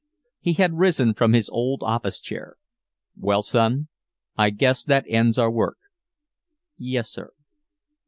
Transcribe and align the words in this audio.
He 0.39 0.53
had 0.53 0.79
risen 0.79 1.13
from 1.13 1.33
his 1.33 1.47
old 1.49 1.83
office 1.83 2.19
chair: 2.19 2.57
"Well, 3.15 3.43
son, 3.43 3.87
I 4.35 4.49
guess 4.49 4.83
that 4.83 5.05
ends 5.07 5.37
our 5.37 5.51
work." 5.51 5.77
"Yes, 6.75 7.07
sir." 7.07 7.29